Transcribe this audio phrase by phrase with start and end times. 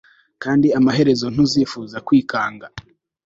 [0.43, 2.65] kandi amaherezo, ntuzifuza kwikanga